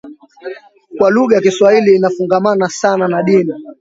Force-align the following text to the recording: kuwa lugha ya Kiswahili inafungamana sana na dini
kuwa 0.97 1.09
lugha 1.11 1.35
ya 1.35 1.41
Kiswahili 1.41 1.95
inafungamana 1.95 2.69
sana 2.69 3.07
na 3.07 3.23
dini 3.23 3.53